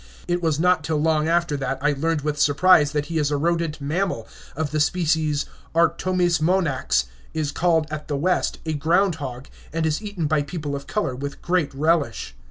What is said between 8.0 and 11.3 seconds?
the West a ground hog, and is eaten by people of color